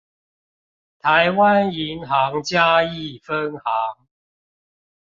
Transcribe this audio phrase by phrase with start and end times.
[1.03, 3.63] 臺灣銀行嘉義分行